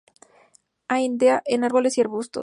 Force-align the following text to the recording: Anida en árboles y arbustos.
Anida 0.87 1.43
en 1.45 1.63
árboles 1.63 1.95
y 1.99 2.01
arbustos. 2.01 2.39